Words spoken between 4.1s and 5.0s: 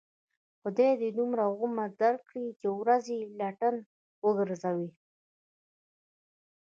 و گرځوې.